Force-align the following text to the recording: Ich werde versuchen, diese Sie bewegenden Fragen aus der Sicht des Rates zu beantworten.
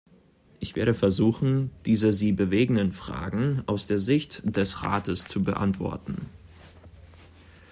Ich 0.59 0.75
werde 0.75 0.95
versuchen, 0.95 1.69
diese 1.85 2.11
Sie 2.11 2.31
bewegenden 2.31 2.91
Fragen 2.91 3.61
aus 3.67 3.85
der 3.85 3.99
Sicht 3.99 4.41
des 4.43 4.81
Rates 4.81 5.25
zu 5.27 5.43
beantworten. 5.43 6.27